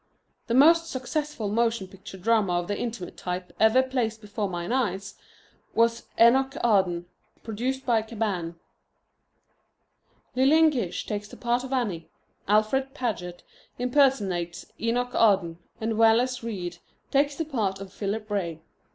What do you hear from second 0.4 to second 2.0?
The most successful motion